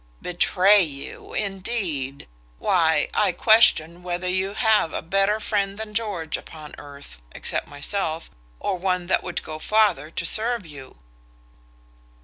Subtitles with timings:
[0.19, 2.27] Betray you, indeed!
[2.57, 8.31] why, I question whether you have a better friend than George upon earth, except myself,
[8.59, 10.97] or one that would go farther to serve you."